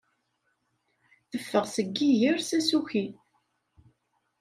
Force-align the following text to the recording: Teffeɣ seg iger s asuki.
Teffeɣ 1.31 1.65
seg 1.75 1.95
iger 2.09 2.37
s 2.47 2.51
asuki. 2.57 3.05